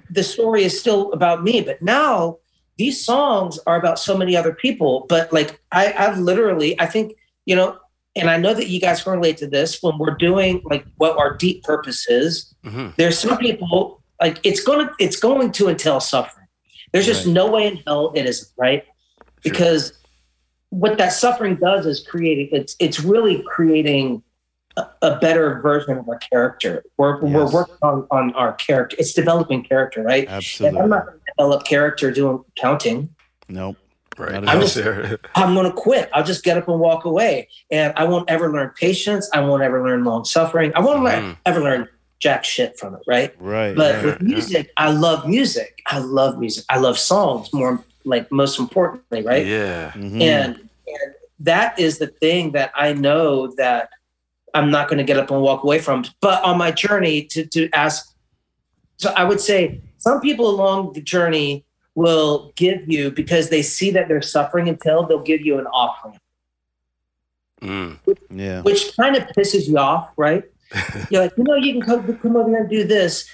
[0.08, 2.38] the story is still about me but now
[2.78, 7.12] these songs are about so many other people but like i i've literally i think
[7.44, 7.76] you know
[8.16, 11.16] and i know that you guys can relate to this when we're doing like what
[11.18, 16.00] our deep purpose is hmm there's some people like it's gonna it's going to entail
[16.00, 16.39] suffering
[16.92, 17.32] there's just Right.
[17.34, 18.84] no way in hell it isn't right?
[19.42, 19.92] Because
[20.70, 24.22] what that suffering does is creating it's it's really creating
[24.76, 26.84] a, a better version of our character.
[26.96, 28.96] We're, we're working on, on our character.
[28.98, 30.26] It's developing character right?
[30.26, 30.80] And Absolutely.
[30.80, 33.14] i'm not going to develop character doing counting.
[33.48, 33.76] Nope.
[34.18, 34.34] Right.
[34.46, 34.76] I'm just-
[35.34, 36.10] i'm going to quit.
[36.12, 37.48] I'll just get up and walk away.
[37.70, 39.28] And i won't ever learn patience.
[39.32, 40.72] I won't ever learn long suffering.
[40.76, 41.36] I won't learn, Mhm.
[41.46, 41.88] ever learn
[42.20, 43.74] jack shit from it right Right.
[43.74, 44.28] but Yeah, with yeah.
[44.28, 49.46] music i love music i love music i love songs more like most importantly right
[49.46, 49.90] Yeah.
[49.96, 50.20] Mhm.
[50.22, 50.56] and
[50.86, 53.88] and that is the thing that I know that
[54.52, 56.04] I'm not going to get up and walk away from.
[56.20, 58.12] But on my journey to to ask,
[58.98, 63.90] so I would say some people along the journey will give you because they see
[63.92, 66.18] that they're suffering until they'll give you an offering,
[67.62, 67.98] Mm.
[68.30, 68.60] yeah.
[68.62, 70.44] which kind of pisses you off, right?
[71.10, 73.28] You're like, you know, you can come, come over here and do this.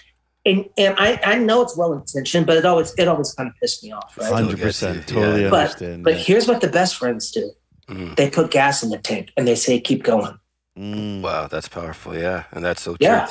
[0.44, 3.54] And, and I, I know it's well intentioned, but it always it always kind of
[3.60, 4.32] pissed me off, right?
[4.32, 5.06] Hundred percent.
[5.08, 5.50] Totally Yeah.
[5.50, 6.04] But understand.
[6.04, 6.20] but yeah.
[6.20, 7.50] here's what the best friends do.
[7.88, 8.16] Mm.
[8.16, 10.36] they put gas in the tank and they say keep going.
[10.78, 11.20] Mm.
[11.22, 12.16] Wow, that's powerful.
[12.16, 13.06] Yeah, and that's so true.
[13.06, 13.28] Yeah.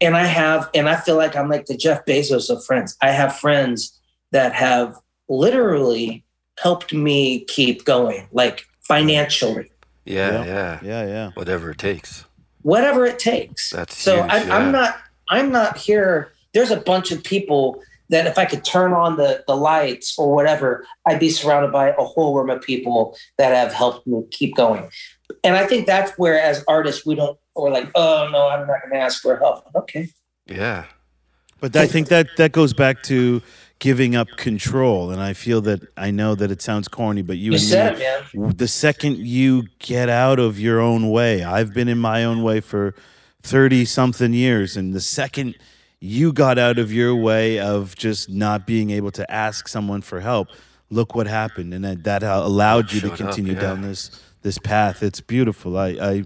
[0.00, 2.96] And I have, and I feel like I'm like the Jeff Bezos of friends.
[3.00, 3.96] I have friends
[4.32, 4.96] that have
[5.28, 6.24] literally
[6.58, 9.70] helped me keep going, like financially,
[10.04, 10.44] Yeah, Yeah.
[10.44, 11.30] yeah, Yeah, yeah.
[11.34, 12.24] Whatever it takes.
[12.62, 13.70] Whatever it takes.
[13.70, 14.56] That's so huge, I, yeah.
[14.56, 14.96] I'm not,
[15.28, 16.32] I'm not here.
[16.52, 20.34] There's a bunch of people that if I could turn on the the lights or
[20.34, 24.54] whatever, I'd be surrounded by a whole room of people that have helped me keep
[24.54, 24.90] going.
[25.42, 28.82] And I think that's where, as artists, we don't, we're like, oh no, I'm not
[28.82, 29.64] going to ask for help.
[29.74, 30.10] Okay.
[30.46, 30.84] Yeah.
[31.60, 33.40] But I think that that goes back to
[33.82, 37.46] giving up control, and I feel that I know that it sounds corny, but you,
[37.46, 38.56] You and said me, it, man.
[38.56, 42.60] the second you get out of your own way, I've been in my own way
[42.60, 42.94] for
[43.42, 44.76] 30 something years.
[44.76, 45.56] And the second
[45.98, 50.20] you got out of your way of just not being able to ask someone for
[50.20, 50.46] help,
[50.88, 51.74] look what happened.
[51.74, 53.62] And that, that allowed you to Showed up, continue yeah.
[53.62, 55.02] down this, this path.
[55.02, 55.76] It's beautiful.
[55.76, 56.24] I, I,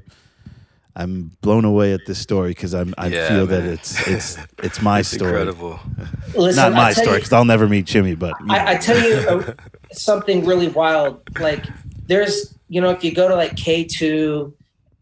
[0.97, 4.81] I'm blown away at this story because I'm I Yeah, feel that it's it's it's
[4.81, 5.79] my It's story, incredible.
[6.35, 8.15] Listen, not my story because I'll never meet Jimmy.
[8.15, 8.37] But.
[8.49, 9.55] I, I tell you uh,
[9.93, 11.21] something really wild.
[11.39, 11.67] Like
[12.09, 14.53] there's, you know, if you go to like K2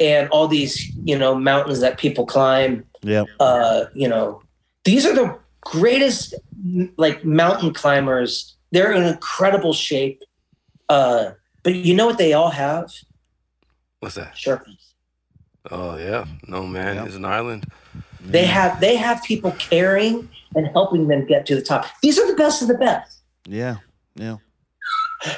[0.01, 4.43] and all these, you know, mountains that people climb, yeah, uh, you know,
[4.85, 6.35] these are the greatest
[6.97, 8.57] like mountain climbers.
[8.73, 10.23] They're in incredible shape.
[10.89, 12.93] Uh, but you know what they all have?
[14.01, 14.35] What's that?
[14.35, 14.94] Sherpas.
[15.71, 16.25] Oh yeah.
[16.47, 17.05] No man Yeah.
[17.07, 17.67] is an island.
[18.21, 21.87] They have they have people caring and helping them get to the top.
[22.03, 23.19] These are the best of the best.
[23.47, 23.77] yeah,
[24.17, 24.37] yeah.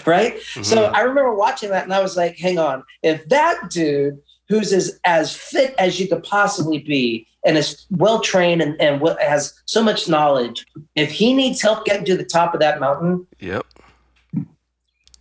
[0.04, 0.40] right?
[0.62, 0.94] So Mhm.
[0.94, 4.98] I remember watching that and I was like, hang on, if that dude who's as,
[5.04, 9.54] as fit as you could possibly be and is well trained and, and what- has
[9.66, 10.64] so much knowledge,
[10.96, 13.64] if he needs help getting to the top of that mountain, Yep.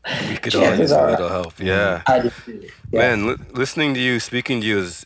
[0.30, 1.60] We could all Chances use a little help.
[1.60, 2.02] Yeah.
[2.08, 2.62] I just do.
[2.92, 3.00] Yeah.
[3.00, 5.06] Man, li- listening to you, speaking to you is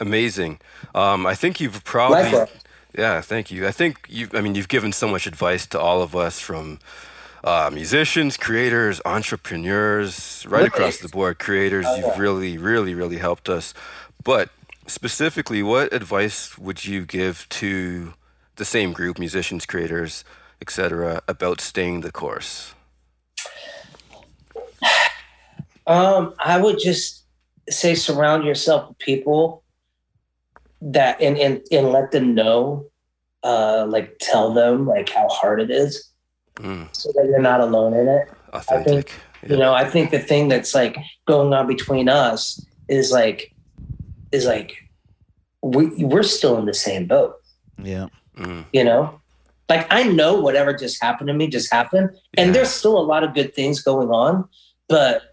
[0.00, 0.60] amazing.
[0.94, 2.48] Um, I think you've probably, Likewise.
[2.96, 3.66] yeah, thank you.
[3.66, 6.78] I think you, I mean, you've given so much advice to all of us from
[7.44, 10.66] uh, musicians, creators, entrepreneurs, right Really?
[10.68, 11.86] across the board, creators.
[11.88, 13.74] Oh, You've really, really, really helped us.
[14.22, 14.50] But
[14.86, 18.14] specifically, what advice would you give to
[18.56, 20.24] the same group, musicians, creators,
[20.60, 22.74] etc., about staying the course?
[25.88, 27.24] Um, I would just
[27.68, 29.62] say surround yourself with people
[30.80, 32.86] that and and, and let them know,
[33.42, 36.04] uh, like tell them like how hard it is
[36.56, 38.28] Mm, so that you're not alone in it.
[38.52, 39.12] authentic.
[39.48, 40.96] You know, I think the thing that's like
[41.26, 43.54] going on between us is like
[44.32, 44.72] is like
[45.62, 47.36] we we're still in the same boat,
[47.80, 48.08] Yeah.
[48.36, 49.20] Mm, you know?
[49.68, 52.10] Like I know whatever just happened to me just happened.
[52.36, 52.52] And yeah.
[52.54, 54.48] there's still a lot of good things going on,
[54.88, 55.27] but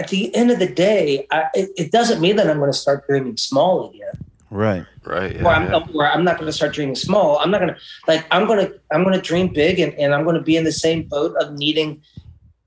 [0.00, 2.76] at the end of the day, I, it, it doesn't mean that I'm going to
[2.86, 4.16] start dreaming small again.
[4.50, 4.84] Right.
[5.04, 5.32] right.
[5.36, 5.86] Yeah, Or I'm, yeah.
[5.94, 7.38] or I'm not going to start dreaming small.
[7.38, 8.22] I'm not going to like.
[8.34, 8.80] I'm going to.
[8.92, 11.32] I'm going to dream big, and, and I'm going to be in the same boat
[11.40, 12.02] of needing.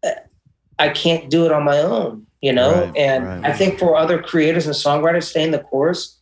[0.03, 0.11] uh,
[0.79, 2.71] I can't do it on my own, you know.
[2.85, 3.45] Right, and right.
[3.45, 6.17] I think for other creators and songwriters, stay in the course.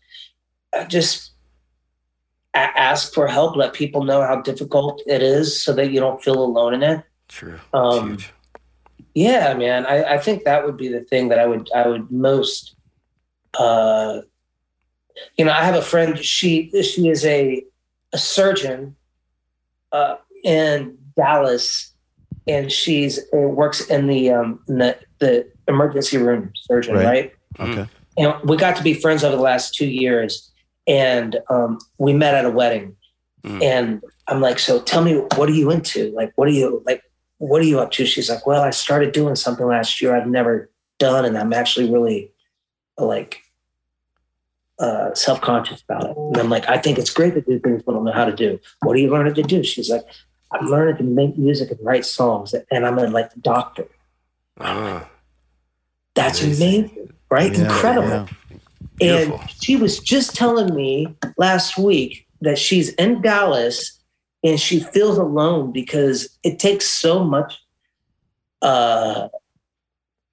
[0.75, 1.31] uh, Just
[2.53, 3.55] a- ask for help.
[3.55, 7.03] Let people know how difficult it is, so that you don't feel alone in it.
[7.27, 7.59] True.
[7.73, 8.33] Um, huge.
[9.13, 9.85] Yeah, man.
[9.85, 12.75] I, I think that would be the thing that I would I would most
[13.57, 14.21] uh
[15.37, 17.63] you know, I have a friend, she she is a
[18.13, 18.95] a surgeon
[19.91, 21.93] uh in Dallas
[22.47, 27.05] and she's uh, works in the um in the, the emergency room surgeon, Right.
[27.05, 27.33] right?
[27.59, 27.71] Mm.
[27.77, 27.89] Okay.
[28.17, 30.51] And we got to be friends over the last two years
[30.87, 32.95] and um we met at a wedding
[33.43, 33.63] Mm.
[33.63, 36.11] and I'm like, so tell me what are you into?
[36.15, 37.01] Like what are you like
[37.41, 38.05] what are you up to?
[38.05, 41.91] She's like, well, I started doing something last year I've never done, and I'm actually
[41.91, 42.31] really
[42.99, 43.41] like
[44.77, 46.17] uh, self conscious about it.
[46.17, 48.35] And I'm like, I think it's great to do things we don't know how to
[48.35, 48.59] do.
[48.83, 49.63] What are you learning to do?
[49.63, 50.03] She's like,
[50.51, 53.87] I'm learning to make music and write songs, and I'm a, like the doctor.
[54.59, 55.09] Ah,
[56.13, 56.79] That's Amazing.
[56.79, 57.57] amazing, right?
[57.57, 58.29] Yeah, Incredible.
[58.99, 59.17] yeah.
[59.17, 63.99] And she was just telling me last week that she's in Dallas
[64.43, 67.59] and she feels alone because it takes so much
[68.61, 69.27] uh,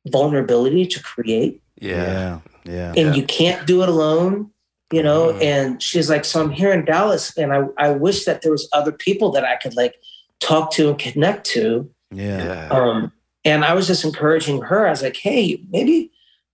[0.06, 1.94] vulnerability to create, yeah.
[2.02, 2.38] Yeah.
[2.64, 2.88] Yeah.
[2.88, 3.14] and Yeah.
[3.14, 4.50] you can't do it alone.
[4.90, 5.42] You know, Mhm.
[5.42, 8.66] and she's like, so I'm here in Dallas, and I, I wish that there was
[8.72, 9.96] other people that I could like
[10.40, 11.90] talk to and connect to.
[12.10, 12.42] Yeah.
[12.42, 12.68] Yeah.
[12.70, 13.12] Um,
[13.44, 14.86] and I was just encouraging her.
[14.86, 16.10] I was like, hey, maybe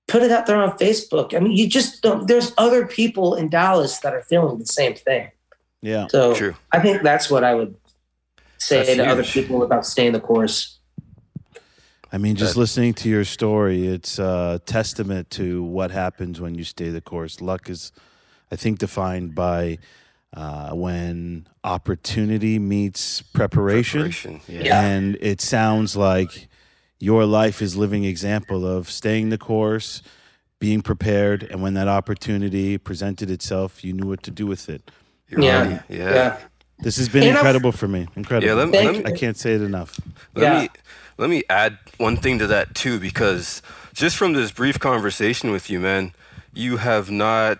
[0.08, 1.32] put it out there on Facebook.
[1.32, 4.94] I mean, you just don't, there's other people in Dallas that are feeling the same
[4.94, 5.28] thing.
[5.84, 6.06] Yeah.
[6.08, 6.54] So True.
[6.72, 7.76] I think that's what I would
[8.58, 10.78] say That's to other people about staying the course.
[12.10, 16.54] I mean, just That- listening to your story, it's a testament to what happens when
[16.54, 17.40] you stay the course.
[17.42, 17.92] Luck is,
[18.50, 19.78] I think, defined by
[20.32, 24.00] uh, when opportunity meets preparation.
[24.00, 24.62] Preparation, Yeah.
[24.64, 24.80] Yeah.
[24.80, 26.48] And it sounds like
[26.98, 30.02] your life is living example of staying the course,
[30.58, 34.90] being prepared, and when that opportunity presented itself, you knew what to do with it.
[35.28, 35.62] You're Yeah.
[35.70, 35.82] right.
[35.88, 36.14] Yeah.
[36.14, 36.36] Yeah.
[36.80, 38.08] This has been And I've- incredible for me.
[38.16, 38.46] Incredible.
[38.46, 39.98] Yeah, let let me- I can't say it enough.
[40.34, 40.60] Let Yeah.
[40.62, 40.68] me
[41.16, 43.62] let me add one thing to that too, because
[43.94, 46.12] just from this brief conversation with you, man,
[46.52, 47.58] you have not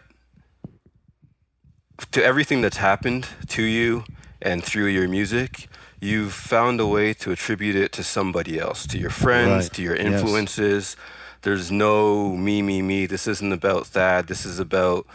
[2.11, 4.05] to everything that's happened to you
[4.43, 5.69] and through your music,
[6.01, 9.73] you've found a way to attribute it to somebody else, to your friends, Right.
[9.75, 10.07] to your Yes.
[10.07, 10.97] influences.
[11.43, 13.07] There's no me, me, me.
[13.07, 14.27] This isn't about Thad.
[14.27, 15.07] This is about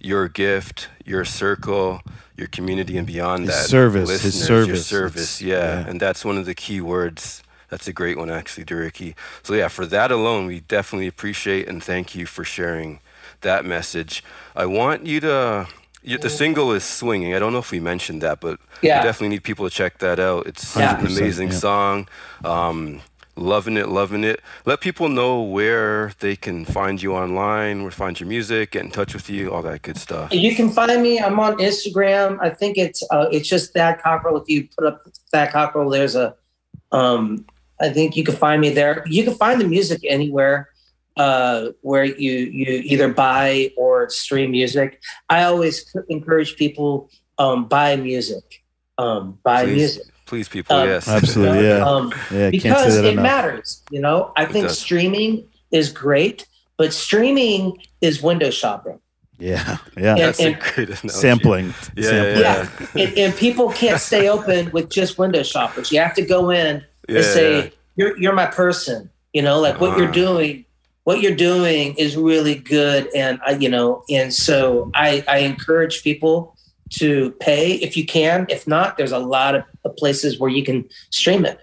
[0.00, 2.00] your gift, your circle,
[2.36, 3.68] your community, and beyond His that.
[3.68, 4.66] service, his service.
[4.68, 5.80] Your service, yeah.
[5.80, 5.88] yeah.
[5.88, 7.42] And that's one of the key words.
[7.68, 9.14] That's a great one, actually, Duriki.
[9.42, 13.00] So, yeah, for that alone, we definitely appreciate and thank you for sharing
[13.42, 14.24] that message.
[14.56, 15.66] I want you to.
[16.04, 17.34] The single is swinging.
[17.34, 19.00] I don't know if we mentioned that, but Yeah.
[19.00, 20.46] we definitely need people to check that out.
[20.46, 20.98] It's Yeah.
[20.98, 21.54] an amazing yeah.
[21.58, 22.08] song.
[22.44, 23.02] Um,
[23.38, 24.40] loving it, loving it.
[24.66, 28.90] Let people know where they can find you online, where find your music, get in
[28.90, 30.32] touch with you, all that good stuff.
[30.32, 31.20] You can find me.
[31.20, 32.38] I'm on Instagram.
[32.40, 34.36] I think it's uh, it's just Thad Cockrell.
[34.36, 36.34] If you put up Thad Cockrell, there's a.
[36.92, 37.46] Um,
[37.80, 39.04] I think you can find me there.
[39.06, 40.68] You can find the music anywhere
[41.16, 45.00] uh, where you you either buy or stream music.
[45.28, 48.64] I always encourage people um, buy music.
[48.96, 49.76] Um, buy Please.
[49.76, 50.02] music.
[50.28, 51.08] Please, people, Um, yes.
[51.08, 51.84] Absolutely, yeah.
[51.88, 53.22] Um, Yeah, because it enough.
[53.22, 53.82] matters.
[53.90, 54.78] You know, I It think does.
[54.78, 58.98] streaming is great, but streaming is window shopping.
[59.38, 60.10] Yeah, yeah.
[60.10, 61.08] And- That's a and- great analogy.
[61.08, 61.74] Sampling.
[61.96, 62.40] Yeah, Sampling.
[62.40, 65.90] yeah, Yeah, and, and people can't stay open with just window shoppers.
[65.92, 69.80] You have to go in Yeah, and say, "You're you're my person." You know, like
[69.80, 70.12] what you're Ah.
[70.26, 70.64] doing.
[71.04, 76.02] What you're doing is really good, and I, you know, and so I I encourage
[76.02, 76.54] people
[77.00, 78.46] to pay if you can.
[78.48, 81.58] If not, there's a lot of of places where you can stream it.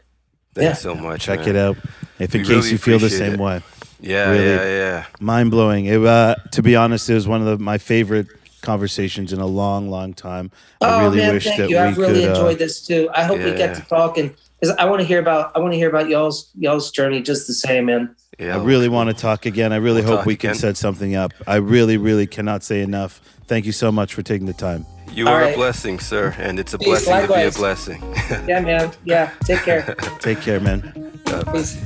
[0.54, 0.92] Thanks Yeah.
[0.92, 1.22] so much.
[1.24, 1.50] Check man.
[1.50, 1.78] it out.
[2.20, 3.40] If in We case really you feel the same it.
[3.40, 3.62] way.
[4.02, 4.46] Yeah, Really.
[4.46, 5.06] yeah, yeah.
[5.20, 5.86] Mind blowing.
[5.86, 8.28] It, uh, to be honest, it was one of the, my favorite
[8.62, 10.52] conversations in a long, long time.
[10.82, 11.76] I oh really man, wish thank that you.
[11.76, 12.30] we I've really could.
[12.30, 13.10] Uh, enjoyed this too.
[13.14, 13.56] I hope we Yeah.
[13.58, 16.10] get to talk and because I want to hear about I want to hear about
[16.10, 18.16] y'all's y'all's journey just the same, man.
[18.40, 19.72] yeah I really want to talk again.
[19.74, 20.60] I really We'll hope talk we can again.
[20.60, 21.34] set something up.
[21.48, 23.22] I really, really cannot say enough.
[23.48, 24.86] Thank you so much for taking the time.
[25.12, 25.54] You All are right.
[25.54, 28.02] a blessing, sir, and it's a Peace, blessing to be a blessing.
[28.48, 28.92] Yeah, man.
[29.06, 29.32] Yeah.
[29.46, 29.96] Take care.
[30.20, 31.22] Take care, man.
[31.26, 31.78] God Peace.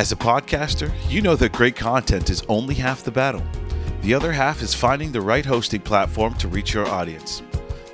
[0.00, 3.42] As a podcaster, you know that great content is only half the battle.
[4.00, 7.42] The other half is finding the right hosting platform to reach your audience.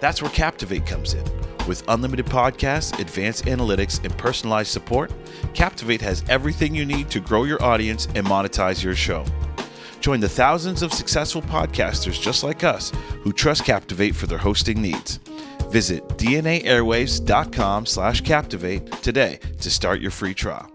[0.01, 1.25] That's where Captivate comes in.
[1.67, 5.13] With unlimited podcasts, advanced analytics, and personalized support,
[5.53, 9.25] Captivate has everything you need to grow your audience and monetize your show.
[9.99, 12.93] Join the thousands of successful podcasters just like us
[13.23, 15.19] who trust Captivate for their hosting needs.
[15.71, 20.71] Visit dnaairwaves.com slash captivate today to start your free trial.